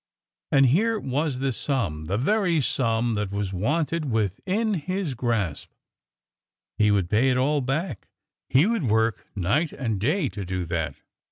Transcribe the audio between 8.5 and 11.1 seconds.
would work night and day to do that.